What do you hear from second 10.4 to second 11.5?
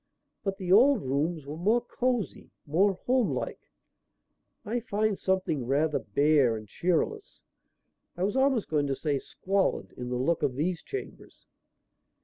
of these chambers."